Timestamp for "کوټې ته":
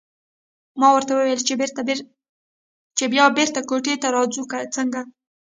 3.69-4.07